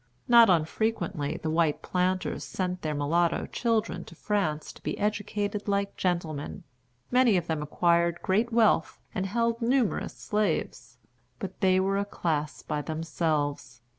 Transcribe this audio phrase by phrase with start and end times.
[0.27, 5.95] Not unfrequently the white planters sent their mulatto children to France to be educated like
[5.95, 6.63] gentlemen.
[7.11, 10.97] Many of them acquired great wealth and held numerous slaves.
[11.37, 13.81] But they were a class by themselves.